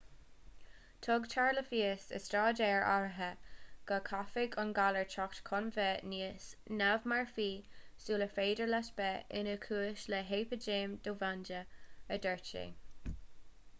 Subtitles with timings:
[1.07, 3.27] tugtar le fios i staidéir áirithe
[3.91, 6.47] go gcaithfidh an galar teacht chun bheith níos
[6.79, 7.49] neamh-mharfaí
[8.07, 11.61] sular féidir leis bheith ina chúis le heipidéim dhomhanda
[12.17, 12.65] a dúirt sé